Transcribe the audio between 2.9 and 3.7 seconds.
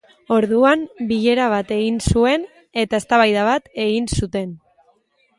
eztabaida bat